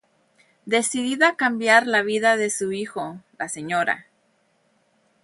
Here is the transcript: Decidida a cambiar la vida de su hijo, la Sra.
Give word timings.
Decidida 0.65 1.27
a 1.27 1.35
cambiar 1.35 1.85
la 1.85 2.01
vida 2.01 2.35
de 2.35 2.49
su 2.49 2.71
hijo, 2.71 3.19
la 3.37 3.47
Sra. 3.49 4.07